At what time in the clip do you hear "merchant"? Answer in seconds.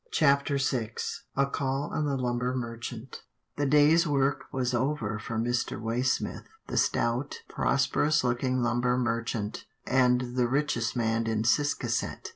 2.55-3.21, 8.97-9.65